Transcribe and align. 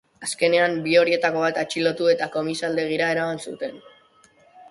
Azkenean, 0.25 0.77
bi 0.85 0.95
horietako 1.01 1.43
bat 1.43 1.59
atxilotu 1.63 2.09
eta 2.13 2.29
komisaldegira 2.37 3.13
eraman 3.17 3.43
zuten. 3.51 3.77